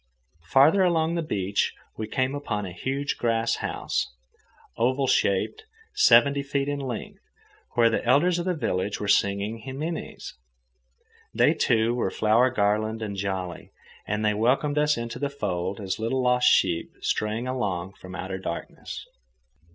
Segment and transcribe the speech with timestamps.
[0.49, 4.11] Farther along the beach we came upon a huge grass house,
[4.75, 7.19] oval shaped seventy feet in length,
[7.75, 10.33] where the elders of the village were singing himines.
[11.35, 13.73] They, too, were flower garlanded and jolly,
[14.07, 18.39] and they welcomed us into the fold as little lost sheep straying along from outer
[18.39, 19.05] darkness.